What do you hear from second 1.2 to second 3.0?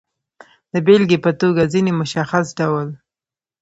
په توګه، ځینې مشخص ډول